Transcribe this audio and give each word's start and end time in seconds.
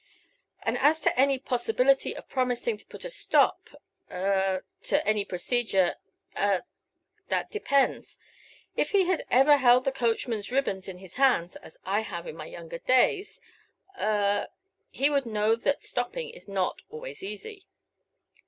And 0.63 0.79
as 0.79 0.99
to 1.01 1.15
any 1.15 1.37
possibility 1.37 2.15
of 2.15 2.27
promising 2.27 2.75
to 2.77 2.87
put 2.87 3.05
a 3.05 3.11
stop 3.11 3.69
a 4.09 4.63
to 4.81 5.07
any 5.07 5.23
procedure 5.23 5.93
a 6.35 6.63
that 7.27 7.51
depends. 7.51 8.17
If 8.75 8.89
he 8.93 9.05
had 9.05 9.23
ever 9.29 9.57
held 9.57 9.83
the 9.83 9.91
coachman's 9.91 10.51
ribbons 10.51 10.87
in 10.89 10.97
his 10.97 11.17
hands, 11.21 11.55
as 11.57 11.77
I 11.85 11.99
have 11.99 12.25
in 12.25 12.35
my 12.35 12.47
younger 12.47 12.79
days 12.79 13.41
a 13.95 14.47
he 14.89 15.11
would 15.11 15.27
know 15.27 15.55
that 15.55 15.83
stopping 15.83 16.29
is 16.31 16.47
not 16.47 16.81
always 16.89 17.21
easy." 17.21 17.65